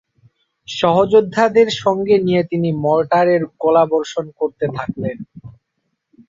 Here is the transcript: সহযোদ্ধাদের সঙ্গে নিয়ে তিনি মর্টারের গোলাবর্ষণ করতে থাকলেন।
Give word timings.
সহযোদ্ধাদের 0.67 1.67
সঙ্গে 1.81 2.15
নিয়ে 2.17 2.41
তিনি 2.43 2.69
মর্টারের 2.83 3.41
গোলাবর্ষণ 3.61 4.25
করতে 4.39 4.65
থাকলেন। 4.77 5.17